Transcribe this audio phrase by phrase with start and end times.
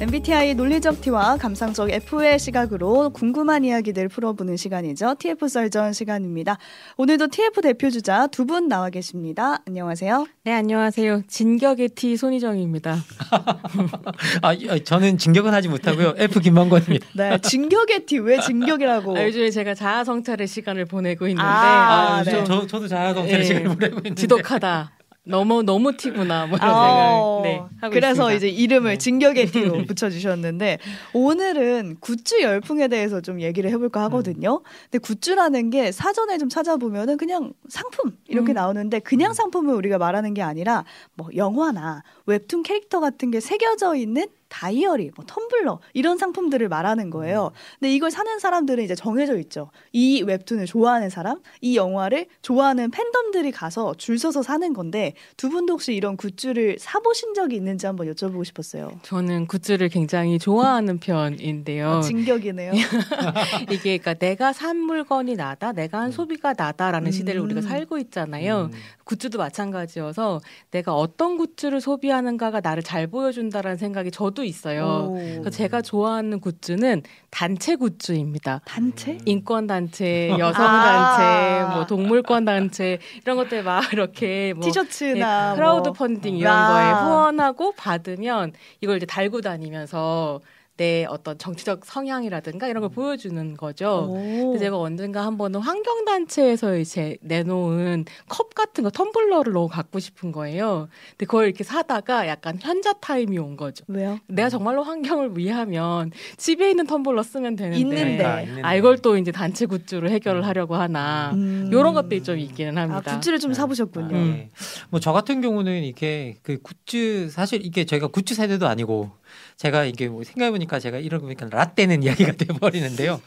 [0.00, 5.16] MBTI 논리적 T와 감상적 F의 시각으로 궁금한 이야기들 풀어보는 시간이죠.
[5.18, 6.56] TF 썰전 시간입니다.
[6.96, 9.60] 오늘도 TF 대표 주자 두 분 나와 계십니다.
[9.66, 10.26] 안녕하세요.
[10.44, 11.22] 네, 안녕하세요.
[11.26, 12.96] 진격의 T 손희정입니다.
[14.42, 14.54] 아,
[14.84, 16.14] 저는 진격은 하지 못하고요.
[16.16, 17.06] F 김만권입니다.
[17.14, 19.18] 네, 진격의 T 왜 진격이라고?
[19.18, 22.30] 아, 요즘에 제가 자아 성찰의 시간을 보내고 있는데 아, 아, 네.
[22.30, 23.44] 저, 저, 저도 자아 성찰의 네.
[23.44, 24.92] 시간을 보내고 있는데 지독하다.
[25.28, 28.34] 너무 너무 T구나 뭐 이런 아, 생각을 네, 하고 그래서 있습니다.
[28.34, 28.98] 이제 이름을 네.
[28.98, 30.78] 진격의 T로 붙여주셨는데
[31.12, 34.62] 오늘은 굿즈 열풍에 대해서 좀 얘기를 해볼까 하거든요.
[34.90, 38.54] 근데 굿즈라는 게 사전에 좀 찾아보면은 그냥 상품 이렇게 음.
[38.54, 40.84] 나오는데 그냥 상품을 우리가 말하는 게 아니라
[41.14, 47.52] 뭐 영화나 웹툰 캐릭터 같은 게 새겨져 있는 다이어리, 뭐 텀블러 이런 상품들을 말하는 거예요.
[47.78, 49.70] 근데 이걸 사는 사람들은 이제 정해져 있죠.
[49.92, 55.74] 이 웹툰을 좋아하는 사람, 이 영화를 좋아하는 팬덤들이 가서 줄 서서 사는 건데 두 분도
[55.74, 58.98] 혹시 이런 굿즈를 사 보신 적이 있는지 한번 여쭤보고 싶었어요.
[59.02, 61.88] 저는 굿즈를 굉장히 좋아하는 편인데요.
[61.90, 62.72] 아, 진격이네요.
[63.70, 67.44] 이게 그러니까 내가 산 물건이 나다, 내가 한 소비가 나다라는 시대를 음.
[67.44, 68.70] 우리가 살고 있잖아요.
[68.72, 68.78] 음.
[69.04, 75.10] 굿즈도 마찬가지여서 내가 어떤 굿즈를 소비하는가가 나를 잘 보여준다라는 생각이 저도 있어요.
[75.10, 75.14] 오.
[75.14, 78.62] 그래서 제가 좋아하는 굿즈는 단체 굿즈입니다.
[78.64, 79.18] 단체?
[79.24, 81.16] 인권 단체, 여성 아.
[81.16, 85.92] 단체, 뭐 동물권 단체 이런 것들 막 이렇게 뭐 티셔츠나 네, 크라우드 뭐.
[85.92, 86.68] 펀딩 이런 아.
[86.72, 90.40] 거에 후원하고 받으면 이걸 이제 달고 다니면서
[90.78, 94.06] 내 어떤 정치적 성향이라든가 이런 걸 보여주는 거죠.
[94.10, 94.14] 오.
[94.14, 100.30] 근데 제가 언젠가 한 번은 환경단체에서 이제 내놓은 컵 같은 거 텀블러를 너무 갖고 싶은
[100.30, 100.88] 거예요.
[101.10, 103.84] 근데 그걸 이렇게 사다가 약간 현자 타임이 온 거죠.
[103.88, 104.20] 왜요?
[104.28, 108.24] 내가 정말로 환경을 위하면 집에 있는 텀블러 쓰면 되는데 있는데.
[108.24, 108.62] 아, 있는데.
[108.62, 111.68] 아 이걸 또 이제 단체 굿즈로 해결을 하려고 하나 음.
[111.72, 113.18] 이런 것들이 좀 있기는 아, 합니다.
[113.18, 113.54] 굿즈를 좀 네.
[113.56, 114.16] 사보셨군요.
[114.16, 114.32] 음.
[114.32, 114.50] 네.
[114.90, 119.10] 뭐저 같은 경우는 이게 그 굿즈 사실 이게 저희가 굿즈 세대도 아니고
[119.56, 123.20] 제가 이게 뭐 생각해보니까 제가 이런 거 보니까 라떼는 이야기가 돼버리는데요.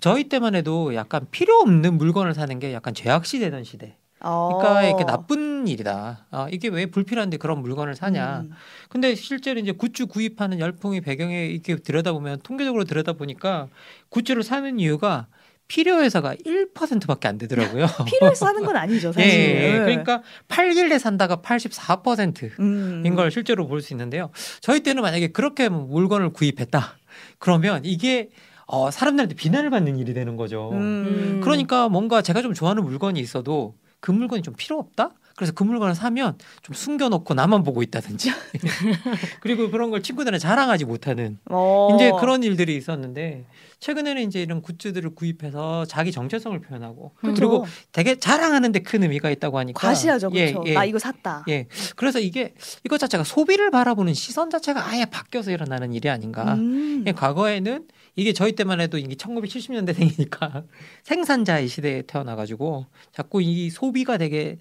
[0.00, 3.96] 저희 때만 해도 약간 필요 없는 물건을 사는 게 약간 죄악시 되던 시대.
[4.20, 4.58] 어.
[4.58, 6.26] 그러니까 이게 나쁜 일이다.
[6.30, 8.40] 아, 이게 왜 불필요한데 그런 물건을 사냐.
[8.40, 8.50] 음.
[8.88, 13.68] 근데 실제로 이제 굿즈 구입하는 열풍이 배경에 이렇게 들여다보면 통계적으로 들여다보니까
[14.08, 15.26] 굿즈를 사는 이유가
[15.68, 17.86] 필요해서가 1%밖에 안 되더라고요.
[18.06, 19.28] 필요해서 사는 건 아니죠, 사실.
[19.30, 19.78] 예, 예.
[19.80, 23.14] 그러니까 팔길래 산다가 84%인 음.
[23.16, 24.30] 걸 실제로 볼 수 있는데요.
[24.60, 26.98] 저희 때는 만약에 그렇게 물건을 구입했다.
[27.38, 28.30] 그러면 이게
[28.66, 30.70] 어, 사람들한테 비난을 받는 일이 되는 거죠.
[30.72, 31.40] 음.
[31.42, 35.12] 그러니까 뭔가 제가 좀 좋아하는 물건이 있어도 그 물건이 좀 필요 없다?
[35.36, 38.32] 그래서 그 물건을 사면 좀 숨겨놓고 나만 보고 있다든지
[39.40, 41.94] 그리고 그런 걸 친구들한테 자랑하지 못하는 어.
[41.94, 43.44] 이제 그런 일들이 있었는데
[43.78, 47.34] 최근에는 이제 이런 굿즈들을 구입해서 자기 정체성을 표현하고 그쵸.
[47.34, 50.68] 그리고 되게 자랑하는데 큰 의미가 있다고 하니까 과시하죠, 예, 그렇죠.
[50.70, 50.74] 예.
[50.74, 51.44] 나 이거 샀다.
[51.48, 51.66] 예.
[51.94, 52.54] 그래서 이게
[52.84, 56.54] 이것 자체가 소비를 바라보는 시선 자체가 아예 바뀌어서 일어나는 일이 아닌가.
[56.54, 57.04] 음.
[57.06, 57.86] 예, 과거에는
[58.16, 60.64] 이게 저희 때만 해도 이게 1970년대생이니까
[61.04, 64.56] 생산자의 시대에 태어나가지고 자꾸 이 소비가 되게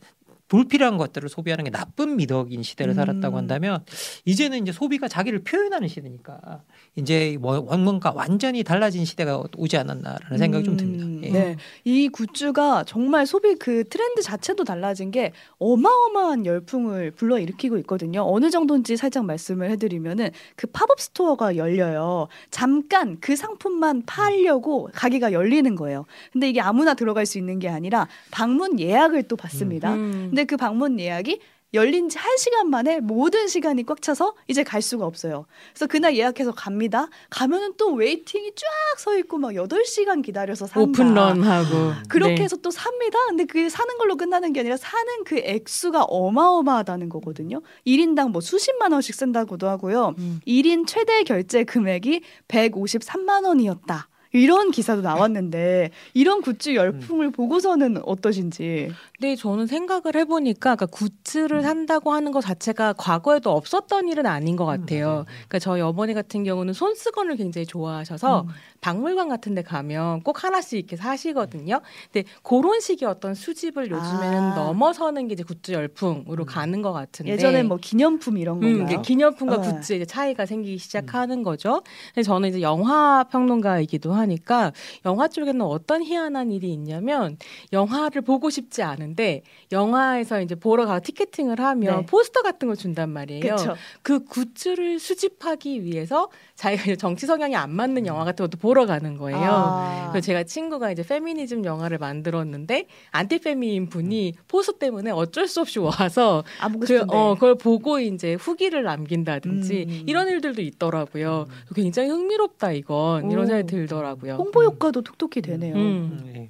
[0.56, 2.96] 불필요한 것들을 소비하는 게 나쁜 미덕인 시대를 음.
[2.96, 3.84] 살았다고 한다면
[4.24, 6.62] 이제는 이제 소비가 자기를 표현하는 시대니까
[6.96, 11.06] 이제 뭐 뭔가 완전히 달라진 시대가 오지 않았나라는 생각이 좀 듭니다.
[11.06, 11.30] 음, 예.
[11.32, 11.56] 네.
[11.84, 18.24] 이 굿즈가 정말 소비 그 트렌드 자체도 달라진 게 어마어마한 열풍을 불러일으키고 있거든요.
[18.26, 22.30] 어느 정도인지 살짝 말씀을 해드리면은 그 팝업 스토어가 열려요.
[22.50, 26.06] 잠깐 그 상품만 팔려고 가게가 열리는 거예요.
[26.32, 29.94] 근데 이게 아무나 들어갈 수 있는 게 아니라 방문 예약을 또 받습니다.
[29.94, 30.28] 음.
[30.30, 31.40] 근데 그 방문 예약이
[31.76, 35.46] 열린 지 한시간 만에 모든 시간이 꽉 차서 이제 갈 수가 없어요.
[35.74, 37.10] 그래서 그날 예약해서 갑니다.
[37.30, 38.66] 가면은 또 waiting이 쫙
[38.98, 40.82] 서 있고 막 8시간 기다려서 산다.
[40.82, 42.44] 오픈런하고 그렇게 네.
[42.44, 43.20] 해서 또 삽니다.
[43.28, 47.62] 근데 그 사는 걸로 끝나는 게 아니라 사는 그 액수가 어마어마하다는 거거든요.
[47.86, 50.16] 1인당 뭐 수십만 원씩 쓴다고도 하고요.
[50.18, 50.40] 음.
[50.48, 54.08] 1인 최대 결제 금액이 153만 원이었다.
[54.36, 58.92] 이런 기사도 나왔는데 이런 굿즈 열풍을 보고서는 어떠신지.
[59.18, 64.66] 근데 저는 생각을 해보니까 그러니까 굿즈를 산다고 하는 것 자체가 과거에도 없었던 일은 아닌 것
[64.66, 65.26] 같아요.
[65.28, 68.48] 그러니까 저희 어머니 같은 경우는 손수건을 굉장히 좋아하셔서 음.
[68.82, 71.80] 박물관 같은 데 가면 꼭 하나씩 이렇게 사시거든요.
[72.12, 74.56] 근데 그런 식의 어떤 수집을 요즘에는 아.
[74.56, 76.46] 넘어서는 게 이제 굿즈 열풍으로 음.
[76.46, 77.32] 가는 것 같은데.
[77.32, 78.84] 예전엔 뭐 기념품 이런 음, 건가요?
[78.84, 79.72] 이게 기념품과 네.
[79.72, 81.82] 굿즈의 이제 차이가 생기기 시작하는 거죠.
[82.14, 84.74] 근데 저는 이제 영화 평론가이기도 하니까
[85.06, 87.38] 영화 쪽에는 어떤 희한한 일이 있냐면
[87.72, 92.06] 영화를 보고 싶지 않은데 영화에서 이제 보러 가 티켓팅을 하면 네.
[92.06, 93.42] 포스터 같은 걸 준단 말이에요.
[93.42, 93.76] 그렇죠.
[94.02, 99.40] 그 굿즈를 수집하기 위해서 자기가 정치 성향이 안 맞는 영화 같은 것도 보러 가는 거예요.
[99.40, 100.10] 아.
[100.12, 106.44] 그래서 제가 친구가 이제 페미니즘 영화를 만들었는데 안티페미인 분이 포스 때문에 어쩔 수 없이 와서
[106.82, 107.06] 그.
[107.08, 110.04] 어, 그걸 보고 이제 후기를 남긴다든지 음.
[110.08, 111.46] 이런 일들도 있더라고요.
[111.76, 113.48] 굉장히 흥미롭다 이건 이런 오.
[113.48, 114.15] 생각이 들더라고요.
[114.22, 115.76] 홍보 효과도 톡톡히 되네요.
[115.76, 115.80] 음.
[115.80, 116.50] 음, 예.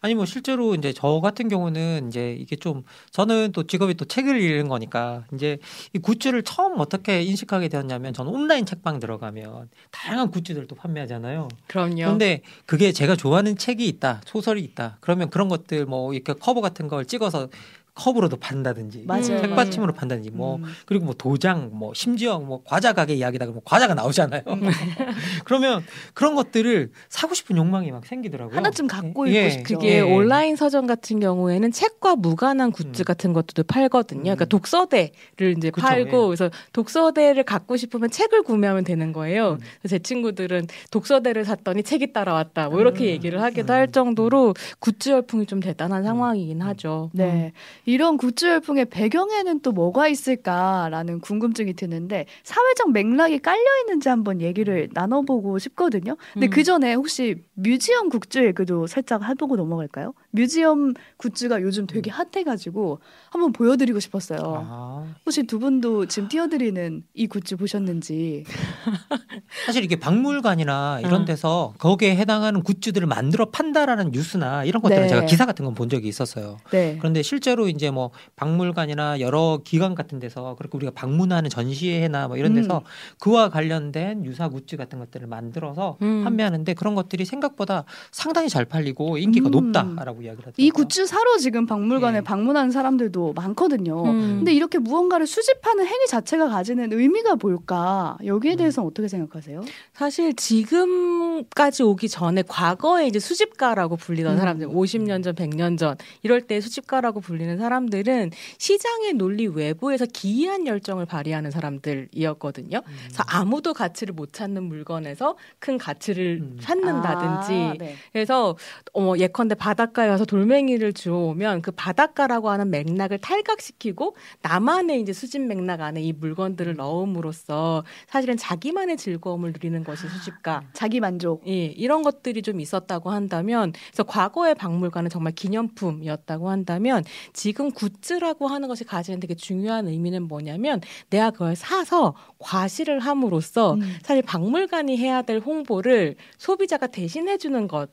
[0.00, 4.40] 아니 뭐 실제로 이제 저 같은 경우는 이제 이게 좀 저는 또 직업이 또 책을
[4.40, 5.58] 읽는 거니까 이제
[5.92, 11.48] 이 굿즈를 처음 어떻게 인식하게 되었냐면 저는 온라인 책방 들어가면 다양한 굿즈들 도 판매하잖아요.
[11.66, 11.96] 그럼요.
[11.96, 14.98] 그런데 그게 제가 좋아하는 책이 있다, 소설이 있다.
[15.00, 17.48] 그러면 그런 것들 뭐 이렇게 커버 같은 걸 찍어서
[17.96, 19.24] 컵으로도 판다든지 맞아요.
[19.24, 20.64] 책받침으로 판다든지 뭐 음.
[20.84, 24.42] 그리고 뭐 도장 뭐 심지어 뭐 과자 가게 이야기다 그러면 과자가 나오잖아요.
[25.44, 25.82] 그러면
[26.12, 28.54] 그런 것들을 사고 싶은 욕망이 막 생기더라고요.
[28.54, 29.46] 하나쯤 갖고 예.
[29.46, 29.74] 있고 싶죠.
[29.78, 30.00] 그게 예.
[30.00, 33.04] 온라인 서점 같은 경우에는 책과 무관한 굿즈 음.
[33.04, 34.22] 같은 것들도 팔거든요.
[34.22, 34.48] 그러니까 음.
[34.48, 36.26] 독서대를 이제 그쵸, 팔고 예.
[36.26, 39.52] 그래서 독서대를 갖고 싶으면 책을 구매하면 되는 거예요.
[39.52, 39.88] 음.
[39.88, 42.68] 제 친구들은 독서대를 샀더니 책이 따라왔다.
[42.68, 43.08] 뭐 이렇게 음.
[43.08, 43.74] 얘기를 하기도 음.
[43.74, 47.10] 할 정도로 굿즈 열풍이 좀 대단한 상황이긴 하죠.
[47.14, 47.52] 네.
[47.86, 54.88] 이런 굿즈 열풍의 배경에는 또 뭐가 있을까라는 궁금증이 드는데 사회적 맥락이 깔려 있는지 한번 얘기를
[54.92, 56.16] 나눠보고 싶거든요.
[56.32, 56.50] 근데 음.
[56.50, 60.14] 그 전에 혹시 museum 굿즈 얘기도 살짝 해보고 넘어갈까요?
[60.32, 62.98] museum 굿즈가 요즘 되게 핫해가지고
[63.30, 64.38] 한번 보여드리고 싶었어요.
[64.42, 68.44] 아, 혹시 두 분도 지금 띄워드리는 이 굿즈 보셨는지?
[69.64, 71.24] 사실 이게 박물관이나 이런 음.
[71.24, 75.08] 데서 거기에 해당하는 굿즈들을 만들어 판다라는 뉴스나 이런 것들은 네.
[75.08, 76.56] 제가 기사 같은 건 본 적이 있었어요.
[76.70, 76.96] 네.
[76.98, 82.54] 그런데 실제로 이제 뭐 박물관이나 여러 기관 같은 데서 그렇게 우리가 방문하는 전시회나 뭐 이런
[82.54, 82.84] 데서 음.
[83.20, 86.24] 그와 관련된 유사 굿즈 같은 것들을 만들어서 음.
[86.24, 89.50] 판매하는데 그런 것들이 생각보다 상당히 잘 팔리고 인기가 음.
[89.50, 90.54] 높다라고 이야기를 하더라고요.
[90.56, 92.24] 이 굿즈 사러 지금 박물관에 네.
[92.24, 94.04] 방문하는 사람들도 많거든요.
[94.04, 94.36] 음.
[94.38, 98.16] 근데 이렇게 무언가를 수집하는 행위 자체가 가지는 의미가 뭘까?
[98.24, 99.62] 여기에 대해서는 어떻게 생각하세요?
[99.92, 104.38] 사실 지금까지 오기 전에 과거에 이제 수집가라고 불리던 음.
[104.38, 110.66] 사람들, 50년 전, 100년 전 이럴 때 수집가라고 불리는 사람 들은 시장의 논리 외부에서 기이한
[110.66, 112.78] 열정을 발휘하는 사람들이었거든요.
[112.78, 112.96] 음.
[113.04, 116.58] 그래서 아무도 가치를 못 찾는 물건에서 큰 가치를 음.
[116.60, 117.96] 찾는다든지 아, 네.
[118.12, 118.56] 그래서
[118.94, 125.80] 어, 예컨대 바닷가에 가서 돌멩이를 주워오면 그 바닷가라고 하는 맥락을 탈각시키고 나만의 이제 수집 맥락
[125.80, 130.62] 안에 이 물건들을 넣음으로써 사실은 자기만의 즐거움을 누리는 것이 수집가.
[130.72, 131.42] 자기 만족.
[131.46, 137.02] 예, 이런 것들이 좀 있었다고 한다면, 그래서 과거의 박물관은 정말 기념품이었다고 한다면,
[137.32, 140.80] 지금 굿즈라고 하는 것이 가지는 되게 중요한 의미는 뭐냐면,
[141.10, 143.96] 내가 그걸 사서 과시를 함으로써 음.
[144.02, 147.88] 사실 박물관이 해야 될 홍보를 소비자가 대신해 주는 것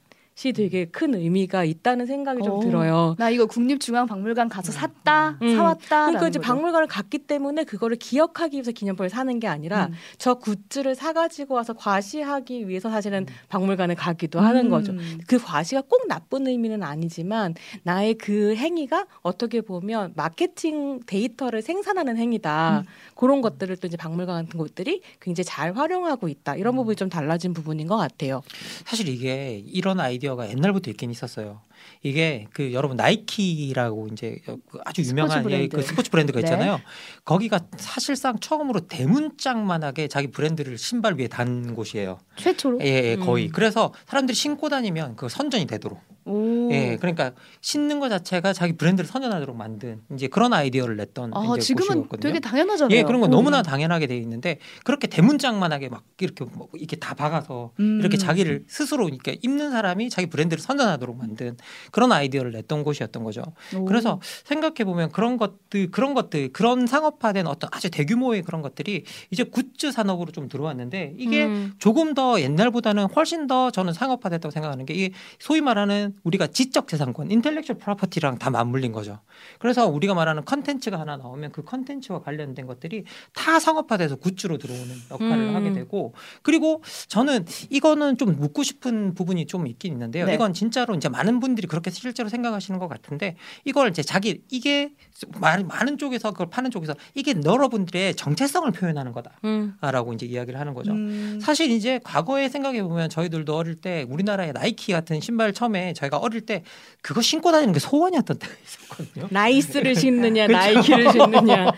[0.45, 2.59] 이 되게 큰 의미가 있다는 생각이 좀 오.
[2.59, 3.15] 들어요.
[3.18, 5.56] 나 이거 국립중앙박물관 가서 샀다, 음.
[5.56, 6.07] 사왔다.
[6.07, 9.94] 그러니까 이제 박물관을 갔기 때문에 그거를 기억하기 위해서 기념품을 사는 게 아니라 음.
[10.18, 14.94] 저 굿즈를 사가지고 와서 과시하기 위해서 사실은 박물관에 가기도 하는 거죠.
[15.27, 17.53] 그 과시가 꼭 나쁜 의미는 아니지만
[17.83, 22.80] 나의 그 행위가 어떻게 보면 마케팅 데이터를 생산하는 행위다.
[22.80, 22.85] 음.
[23.15, 26.56] 그런 것들을 또 이제 박물관 같은 곳들이 굉장히 잘 활용하고 있다.
[26.56, 28.41] 이런 부분이 좀 달라진 부분인 것 같아요.
[28.85, 31.61] 사실 이게 이런 아이디 어가 옛날부터 있긴 있었어요.
[32.01, 35.87] 이게 그 여러분 나이키라고 이제 그 아주 유명한 스포츠 예, 그 브랜드.
[35.87, 36.45] 스포츠 브랜드가 네.
[36.45, 36.79] 있잖아요.
[37.25, 42.19] 거기가 사실상 처음으로 대문짝만하게 자기 브랜드를 신발 위에 단 곳이에요.
[42.37, 42.79] 최초로.
[42.81, 43.47] 예, 예, 거의.
[43.47, 43.51] 음.
[43.51, 46.01] 그래서 사람들이 신고 다니면 그 선전이 되도록.
[46.25, 46.69] 오.
[46.71, 51.61] 예, 그러니까 신는 것 자체가 자기 브랜드를 선전하도록 만든 이제 그런 아이디어를 냈던 아, 이제
[51.61, 52.21] 지금은 곳이었거든요.
[52.21, 52.97] 되게 당연하잖아요.
[52.97, 53.31] 예, 그런 건 음.
[53.31, 57.99] 너무나 당연하게 돼 있는데 그렇게 대문짝만하게 막 이렇게 뭐 이렇게 다 박아서 음.
[57.99, 61.57] 이렇게 자기를 스스로 이렇게 입는 사람이 자기 브랜드를 선전하도록 만든
[61.92, 63.44] 그런 아이디어를 냈던 곳이었던 거죠.
[63.75, 63.85] 오.
[63.85, 69.44] 그래서 생각해 보면 그런 것들 그런 것들 그런 상업화된 어떤 아주 대규모의 그런 것들이 이제
[69.44, 71.73] 굿즈 산업으로 좀 들어왔는데 이게 음.
[71.80, 77.31] 조금 더 옛날보다는 훨씬 더 저는 상업화됐다고 생각하는 게 이게 소위 말하는 우리가 지적 재산권,
[77.31, 79.19] intellectual property랑 다 맞물린 거죠.
[79.59, 83.03] 그래서 우리가 말하는 컨텐츠가 하나 나오면 그 컨텐츠와 관련된 것들이
[83.33, 85.55] 다 상업화돼서 굿즈로 들어오는 역할을 음.
[85.55, 90.25] 하게 되고 그리고 저는 이거는 좀 묻고 싶은 부분이 좀 있긴 있는데요.
[90.25, 90.35] 네.
[90.35, 94.93] 이건 진짜로 이제 많은 분들이 그렇게 실제로 생각하시는 것 같은데 이걸 이제 자기 이게
[95.39, 99.39] 많은 쪽에서 그걸 파는 쪽에서 이게 여러분들의 정체성을 표현하는 거다.
[99.45, 99.75] 음.
[99.81, 100.91] 라고 이제 이야기를 하는 거죠.
[100.91, 101.39] 음.
[101.41, 106.42] 사실 이제 과거에 생각해 보면 저희들도 어릴 때 우리나라의 나이키 같은 신발 처음에 저희가 어릴
[106.42, 106.64] 때
[107.02, 109.28] 그거 신고 다니는 게 소원이었던 때가 있었거든요.
[109.31, 110.57] 나이스를 신느냐, 그쵸.
[110.57, 111.72] 나이키를 신느냐.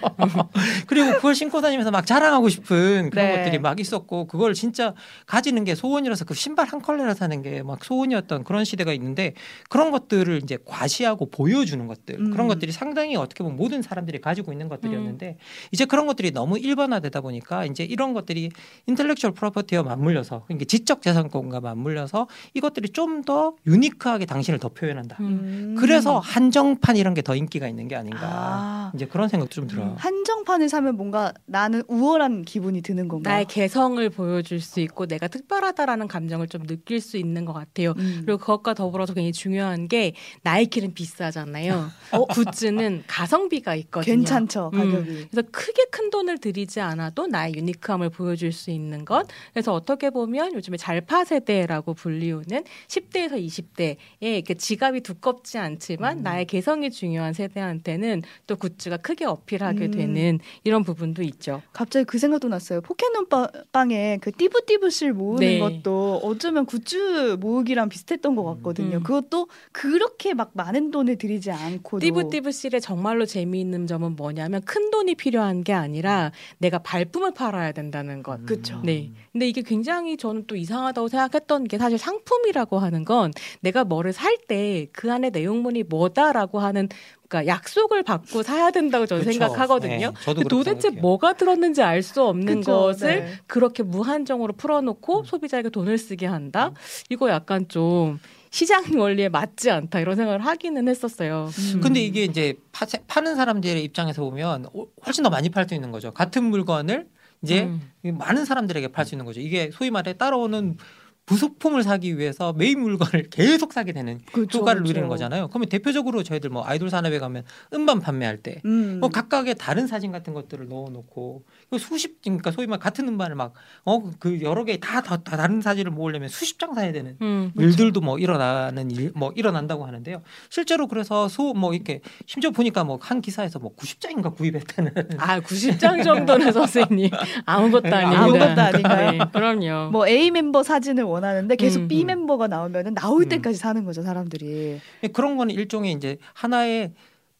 [0.87, 3.37] 그리고 그걸 신고 다니면서 막 자랑하고 싶은 그런 네.
[3.37, 4.93] 것들이 막 있었고 그걸 진짜
[5.25, 9.33] 가지는 게 소원이라서 그 신발 한 컬레를 사는 게 막 소원이었던 그런 시대가 있는데
[9.69, 12.31] 그런 것들을 이제 과시하고 보여주는 것들 음.
[12.31, 14.69] 그런 것들이 상당히 어떻게 보면 모든 사람들이 가지고 있는 음.
[14.69, 15.37] 것들이었는데
[15.71, 18.51] 이제 그런 것들이 너무 일반화되다 보니까 이제 이런 것들이
[18.87, 25.17] 인텔렉츄얼 프로퍼티와 맞물려서 이게 지적 재산권과 맞물려서 이것들이 좀 더 유니크하 게 당신을 더 표현한다.
[25.19, 25.75] 음.
[25.77, 28.19] 그래서 한정판 이런 게 더 인기가 있는 게 아닌가.
[28.21, 28.91] 아.
[28.93, 29.95] 이제 그런 생각도 좀 들어요.
[29.97, 33.33] 한정판을 사면 뭔가 나는 우월한 기분이 드는 건가요?
[33.33, 37.93] 나의 개성을 보여줄 수 있고 내가 특별하다라는 감정을 좀 느낄 수 있는 것 같아요.
[37.97, 38.21] 음.
[38.25, 41.89] 그리고 그것과 더불어서 굉장히 중요한 게 나이키는 비싸잖아요.
[42.11, 44.15] 어, 굿즈는 가성비가 있거든요.
[44.15, 44.77] 괜찮죠 음.
[44.77, 45.27] 가격이.
[45.31, 49.27] 그래서 크게 큰 돈을 들이지 않아도 나의 유니크함을 보여줄 수 있는 것.
[49.51, 56.23] 그래서 어떻게 보면 요즘에 잘파 세대라고 불리우는 10대에서 20대 의그 지갑이 두껍지 않지만 음.
[56.23, 59.91] 나의 개성이 중요한 세대한테는 또 굿즈가 크게 어필하게 음.
[59.91, 61.61] 되는 이런 부분도 있죠.
[61.73, 62.81] 갑자기 그 생각도 났어요.
[62.81, 65.59] 포켓몬빵에 그 띠부띠부실 모으는 네.
[65.59, 68.97] 것도 어쩌면 굿즈 모으기랑 비슷했던 것 같거든요.
[68.97, 69.03] 음.
[69.03, 75.63] 그것도 그렇게 막 많은 돈을 들이지 않고도 띠부띠부실의 정말로 재미있는 점은 뭐냐면 큰 돈이 필요한
[75.63, 78.45] 게 아니라 내가 발품을 팔아야 된다는 것.
[78.45, 78.81] 그쵸.
[78.83, 79.11] 네.
[79.31, 83.31] 근데 이게 굉장히 저는 또 이상하다고 생각했던 게 사실 상품이라고 하는 건
[83.61, 86.89] 내가 뭐를 살 때 그 안에 내용물이 뭐다라고 하는
[87.27, 89.31] 그러니까 약속을 받고 사야 된다고 저는 그쵸.
[89.33, 90.13] 생각하거든요.
[90.13, 91.01] 네, 도대체 생각해요.
[91.01, 93.33] 뭐가 들었는지 알 수 없는 그쵸, 것을 네.
[93.47, 96.71] 그렇게 무한정으로 풀어놓고 소비자에게 돈을 쓰게 한다?
[97.09, 98.19] 이거 약간 좀
[98.51, 101.49] 시장 원리에 맞지 않다 이런 생각을 하기는 했었어요.
[101.75, 101.81] 음.
[101.81, 105.91] 근데 이게 이제 파, 파는 사람들의 입장에서 보면 오- 훨씬 더 많이 팔 수 있는
[105.91, 106.11] 거죠.
[106.11, 107.07] 같은 물건을
[107.41, 107.81] 이제 음.
[108.17, 109.41] 많은 사람들에게 팔 수 있는 거죠.
[109.41, 110.77] 이게 소위 말해 따라오는
[111.25, 114.89] 부속품을 사기 위해서 메인 물건을 계속 사게 되는 그쵸, 효과를 그쵸.
[114.91, 115.47] 누리는 거잖아요.
[115.47, 118.99] 그러면 대표적으로 저희들 뭐 아이돌 산업에 가면 음반 판매할 때 음.
[118.99, 123.53] 뭐 각각의 다른 사진 같은 것들을 넣어놓고 그 수십 그러니까 소위 말 같은 음반을 막
[123.85, 127.51] 어 그 여러 개다다 다른 사진을 모으려면 수십 장 사야 되는 음.
[127.57, 130.21] 일들도 뭐 일어나는 일 뭐 일어난다고 하는데요.
[130.49, 136.03] 실제로 그래서 소 뭐 이렇게 심지어 보니까 뭐 한 기사에서 뭐 90장인가 구입했다는 아, 90장
[136.03, 137.09] 정도는 선생님
[137.45, 138.23] 아무것도 아닙니다.
[138.23, 139.11] 아무것도 아닌가요?
[139.11, 139.91] 네, 그럼요.
[139.91, 142.07] 뭐 A 멤버 사진을 원하는데 계속 음, B 음.
[142.07, 143.29] 멤버가 나오면은 나올 음.
[143.29, 144.79] 때까지 사는 거죠 사람들이.
[145.13, 146.93] 그런 거는 일종의 이제 하나의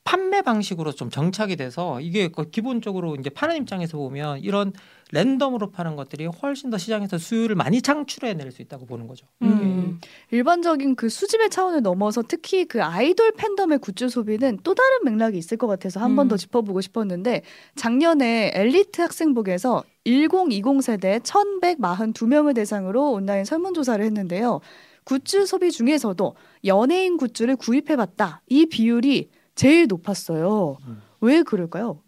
[0.05, 4.71] 판매 방식으로 좀 정착이 돼서 이게 그 기본적으로 이제 파는 입장에서 보면 이런
[5.11, 9.25] 랜덤으로 파는 것들이 훨씬 더 시장에서 수요를 많이 창출해낼 수 있다고 보는 거죠.
[9.41, 9.99] 음.
[10.31, 15.57] 일반적인 그 수집의 차원을 넘어서 특히 그 아이돌 팬덤의 굿즈 소비는 또 다른 맥락이 있을
[15.57, 16.37] 것 같아서 한 번더 음.
[16.37, 17.41] 짚어보고 싶었는데
[17.75, 24.61] 작년에 엘리트 학생북에서 1020 세대 1142명을 대상으로 온라인 설문조사를 했는데요.
[25.03, 26.35] 굿즈 소비 중에서도
[26.65, 28.41] 연예인 굿즈를 구입해봤다.
[28.47, 30.77] 이 비율이 제일 높았어요.
[30.87, 31.01] 음.
[31.21, 32.01] 왜 그럴까요?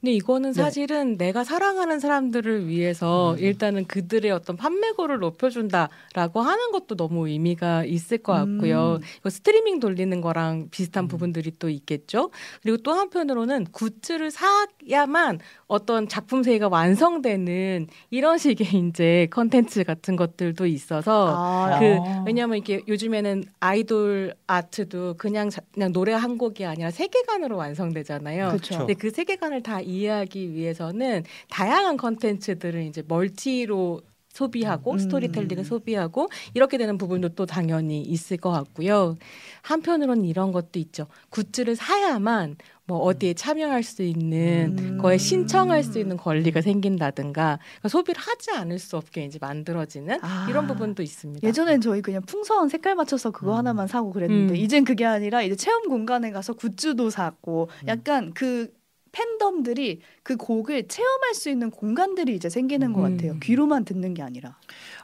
[0.00, 0.62] 근데 이거는 네.
[0.62, 3.38] 사실은 내가 사랑하는 사람들을 위해서 음.
[3.38, 8.98] 일단은 그들의 어떤 판매고를 높여준다라고 하는 것도 너무 의미가 있을 것 같고요.
[9.00, 9.06] 음.
[9.20, 11.08] 이거 스트리밍 돌리는 거랑 비슷한 음.
[11.08, 12.30] 부분들이 또 있겠죠.
[12.62, 20.66] 그리고 또 한편으로는 굿즈를 사야만 어떤 작품 세계가 완성되는 이런 식의 이제 컨텐츠 같은 것들도
[20.66, 22.24] 있어서 아, 그 아.
[22.26, 28.48] 왜냐하면 이게 요즘에는 아이돌 아트도 그냥 자- 그냥 노래 한 곡이 아니라 세계관으로 완성되잖아요.
[28.48, 28.78] 그렇죠.
[28.78, 34.02] 근데 그 세계관을 다 이해하기 위해서는 다양한 컨텐츠들을 이제 멀티로
[34.32, 34.98] 소비하고 음.
[34.98, 39.16] 스토리텔링을 소비하고 이렇게 되는 부분도 또 당연히 있을 것 같고요.
[39.62, 41.06] 한편으로는 이런 것도 있죠.
[41.30, 44.98] 굿즈를 사야만 뭐 어디에 참여할 수 있는 음.
[44.98, 50.46] 거에 신청할 수 있는 권리가 생긴다든가 그러니까 소비를 하지 않을 수 없게 이제 만들어지는 아.
[50.50, 51.46] 이런 부분도 있습니다.
[51.46, 53.58] 예전엔 저희 그냥 풍선 색깔 맞춰서 그거 음.
[53.58, 54.56] 하나만 사고 그랬는데 음.
[54.56, 57.88] 이젠 그게 아니라 이제 체험 공간에 가서 굿즈도 사고 음.
[57.88, 58.72] 약간 그
[59.12, 63.16] 팬덤들이 그 곡을 체험할 수 있는 공간들이 이제 생기는 것 음.
[63.16, 63.36] 같아요.
[63.40, 64.56] 귀로만 듣는 게 아니라.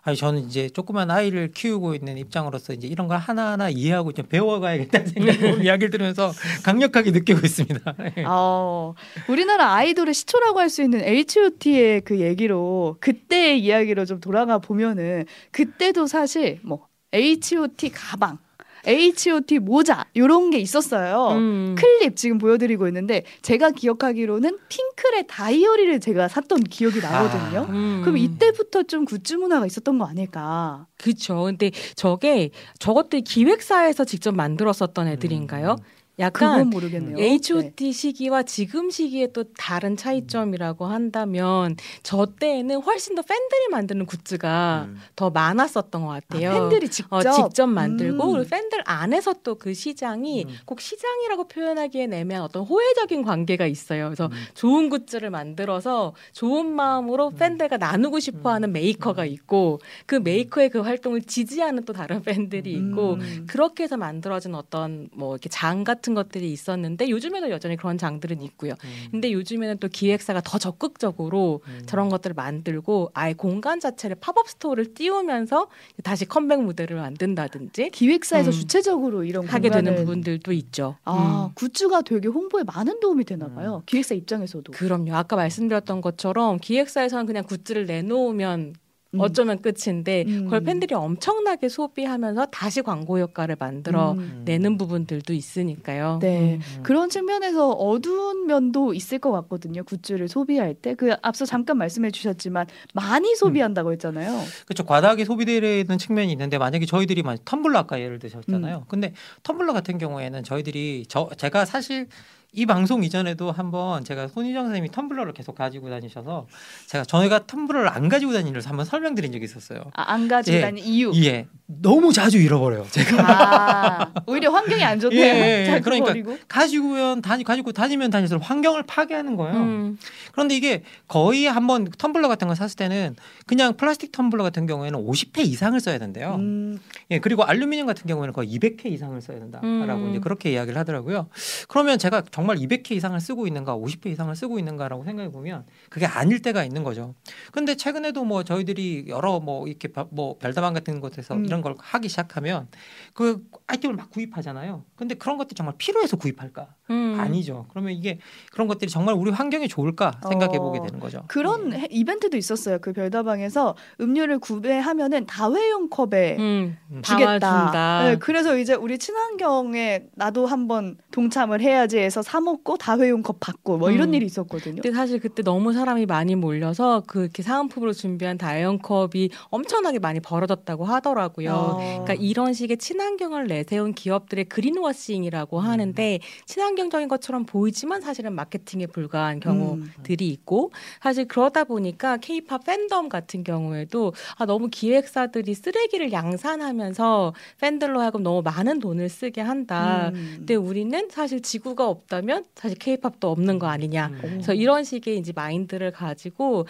[0.03, 5.07] 아니 저는 이제 조그만 아이를 키우고 있는 입장으로서 이제 이런 걸 하나하나 이해하고 좀 배워가야겠다는
[5.12, 6.33] 생각으로 이야기를 들으면서
[6.65, 7.95] 강력하게 느끼고 있습니다.
[7.99, 8.25] 네.
[8.27, 8.95] 어,
[9.29, 16.07] 우리나라 아이돌의 시초라고 할 수 있는 H.O.T.의 그 얘기로 그때의 이야기로 좀 돌아가 보면은 그때도
[16.07, 17.91] 사실 뭐 H.O.T.
[17.91, 18.38] 가방,
[18.87, 19.58] H.O.T.
[19.58, 21.37] 모자 요런 게 있었어요.
[21.37, 21.75] 음.
[21.78, 27.66] 클립 지금 보여드리고 있는데 제가 기억하기로는 핑클의 다이어리를 제가 샀던 기억이 나거든요.
[27.70, 28.00] 음.
[28.02, 30.87] 그럼 이때부터 좀 굿즈 문화가 있었던 거 아닐까?
[30.97, 31.44] 그렇죠.
[31.44, 35.76] 근데 저게 저것들 기획사에서 직접 만들었었던 애들인가요?
[35.78, 35.98] 음.
[36.18, 37.18] 약간 그건 모르겠네요.
[37.18, 37.92] H.O.T 네.
[37.92, 44.98] 시기와 지금 시기에 또 다른 차이점이라고 한다면 저 때에는 훨씬 더 팬들이 만드는 굿즈가 음.
[45.14, 46.52] 더 많았었던 것 아, 같아요.
[46.52, 48.44] 팬들이 직접 어, 직접 만들고 음.
[48.48, 50.54] 팬들 안에서 또 그 시장이 음.
[50.64, 54.06] 꼭 시장이라고 표현하기엔 애매한 어떤 호혜적인 관계가 있어요.
[54.06, 54.30] 그래서 음.
[54.54, 61.84] 좋은 굿즈를 만들어서 좋은 마음으로 팬들과 나누고 싶어하는 메이커가 있고 그 메이커의 그 활동을 지지하는
[61.84, 63.46] 또 다른 팬들이 있고 음.
[63.48, 68.73] 그렇게 해서 만들어진 어떤 뭐 이렇게 장 같은 것들이 있었는데 요즘에도 여전히 그런 장들은 있고요.
[68.85, 69.09] 음.
[69.11, 71.83] 근데 요즘에는 또 기획사가 더 적극적으로 음.
[71.87, 75.69] 저런 것들을 만들고 아예 공간 자체를 팝업 스토어를 띄우면서
[76.03, 78.53] 다시 컴백 무대를 만든다든지 기획사에서 음.
[78.53, 80.97] 주체적으로 이런 하게 되는 공간을- 부분들도 있죠.
[81.05, 81.55] 아 음.
[81.55, 83.83] 굿즈가 되게 홍보에 많은 도움이 되나 봐요.
[83.87, 84.73] 기획사 입장에서도.
[84.73, 85.15] 그럼요.
[85.15, 88.73] 아까 말씀드렸던 것처럼 기획사에서는 그냥 굿즈를 내놓으면 음.
[89.17, 90.45] 어쩌면 끝인데 음.
[90.45, 94.43] 그걸 팬들이 엄청나게 소비하면서 다시 광고 효과를 만들어 음.
[94.45, 96.19] 내는 부분들도 있으니까요.
[96.21, 96.59] 네.
[96.61, 96.83] 음.
[96.83, 99.83] 그런 측면에서 어두운 면도 있을 것 같거든요.
[99.85, 100.95] 굿즈를 소비할 때.
[100.95, 104.41] 그 앞서 잠깐 말씀해 주셨지만 많이 소비한다고 했잖아요.
[104.67, 104.85] 그렇죠.
[104.85, 108.85] 과다하게 소비되는 측면이 있는데 만약에 저희들이 만 텀블러 아까 예를 드셨잖아요.
[108.88, 112.09] 근데 텀블러 같은 경우에는 저희들이 저 제가 사실
[112.52, 116.47] 이 방송 이전에도 한번 제가 손희정 선생님이 텀블러를 계속 가지고 다니셔서
[116.87, 119.90] 제가 저희가 텀블러를 안 가지고 다니는 걸 한번 설명드린 적이 있었어요.
[119.95, 120.61] 아, 안 가지고 예.
[120.62, 121.12] 다니는 이유.
[121.25, 122.87] 예, 너무 자주 잃어버려요.
[122.90, 125.20] 제가 아, 오히려 환경이 안 좋네요.
[125.20, 125.80] 예, 예, 예.
[125.80, 126.38] 그러니까 버리고.
[126.48, 129.54] 가지고면 다니 가지고 다니면 다닐수록 환경을 파괴하는 거예요.
[129.58, 129.98] 음.
[130.32, 135.40] 그런데 이게 거의 한번 텀블러 같은 거 샀을 때는 그냥 플라스틱 텀블러 같은 경우에는 50회
[135.40, 136.37] 이상을 써야 된대요.
[136.37, 136.78] 음,
[137.10, 139.66] 예, 그리고 알루미늄 같은 경우에는 거의 200회 이상을 써야 된다라고
[140.04, 140.10] 음.
[140.10, 141.28] 이제 그렇게 이야기를 하더라고요.
[141.68, 146.40] 그러면 제가 정말 200회 이상을 쓰고 있는가, 50회 이상을 쓰고 있는가라고 생각해 보면 그게 아닐
[146.40, 147.14] 때가 있는 거죠.
[147.52, 151.58] 근데 최근에도 뭐 저희들이 여러 뭐 이렇게 바- 뭐 별다방 같은 곳에서 음.
[151.59, 152.69] 이런 걸 하기 시작하면
[153.12, 154.85] 그 아이템을 막 구입하잖아요.
[154.97, 156.69] 근데 그런 것들이 정말 필요해서 구입할까?
[156.91, 157.17] 음.
[157.19, 157.67] 아니죠.
[157.71, 158.19] 그러면 이게
[158.53, 161.25] 그런 것들이 정말 우리 환경에 좋을까 생각해 보게 어, 되는 거죠.
[161.29, 162.79] 그런 해- 이벤트도 있었어요.
[162.79, 166.79] 그 별다방에서 음료를 구매하면은 다회용 컵에 음.
[166.93, 167.03] 음.
[167.03, 168.05] 주겠다.
[168.05, 173.78] 네, 그래서 이제 우리 친환경에 나도 한번 동참을 해야지 해서 사 먹고 다회용 컵 받고
[173.78, 174.14] 뭐 이런 음.
[174.14, 174.80] 일이 있었거든요.
[174.80, 180.20] 근데 사실 그때 너무 사람이 많이 몰려서 그 이렇게 사은품으로 준비한 다이언 컵이 엄청나게 많이
[180.20, 181.52] 벌어졌다고 하더라고요.
[181.52, 181.76] 어.
[181.76, 185.64] 그러니까 이런 식의 친환경을 내세운 기업들의 그린워싱이라고 음.
[185.64, 190.32] 하는데 친환경적인 것처럼 보이지만 사실은 마케팅에 불과한 경우들이 음.
[190.32, 190.70] 있고
[191.02, 198.40] 사실 그러다 보니까 케이팝 팬덤 같은 경우에도 아 너무 기획사들이 쓰레기를 양산하면서 팬들로 하여금 너무
[198.42, 200.12] 많은 돈을 쓰게 한다.
[200.14, 200.34] 음.
[200.38, 204.09] 근데 우리는 사실 지구가 없다면 사실 케이팝도 없는 거 아니냐.
[204.09, 204.19] 음.
[204.21, 206.67] 그래서 이런 식의 이제 마인드를 가지고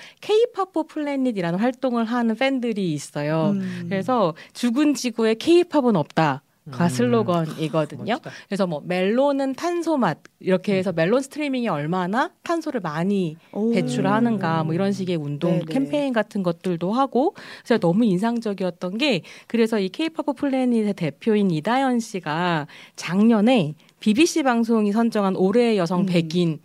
[0.57, 3.53] for Planet이라는 활동을 하는 팬들이 있어요.
[3.55, 3.87] 음.
[3.89, 6.43] 그래서 죽은 지구에 K-pop은 없다.
[6.71, 6.89] 가 음.
[6.89, 8.13] 슬로건이거든요.
[8.15, 8.31] 멋지다.
[8.47, 13.73] 그래서 뭐 멜론은 탄소 맛 이렇게 해서 멜론 스트리밍이 얼마나 탄소를 많이 오.
[13.73, 15.65] 배출하는가 뭐 이런 식의 운동 네네.
[15.69, 22.67] 캠페인 같은 것들도 하고 그래서 너무 인상적이었던 게 그래서 이 K-pop Planet의 대표인 이다연 씨가
[22.97, 26.07] 작년에 BBC 방송이 선정한 올해의 여성 음.
[26.07, 26.59] 100인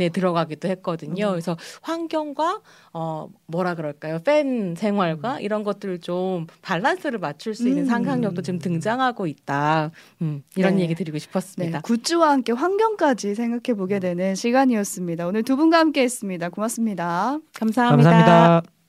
[0.00, 1.26] 에 들어가기도 했거든요.
[1.26, 1.30] 음.
[1.32, 2.60] 그래서 환경과
[2.94, 4.20] 어 뭐라 그럴까요?
[4.20, 7.86] 팬 생활과 이런 것들을 좀 밸런스를 맞출 수 있는 음.
[7.86, 9.90] 상상력도 지금 등장하고 있다.
[10.22, 10.82] 음, 이런 네.
[10.82, 11.80] 얘기 드리고 네, 싶었습니다.
[11.82, 15.26] 굿즈와 함께 환경까지 생각해 보게 되는 시간이었습니다.
[15.26, 16.48] 오늘 두 분과 함께 했습니다.
[16.48, 17.38] 고맙습니다.
[17.54, 18.10] 감사합니다.
[18.10, 18.81] 감사합니다.